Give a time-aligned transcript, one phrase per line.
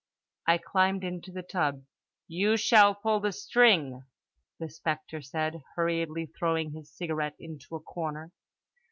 [0.47, 1.83] I climbed into the tub.
[2.27, 4.01] "You shall pull the string,"
[4.59, 8.31] the spectre said, hurriedly throwing his cigarette into a corner.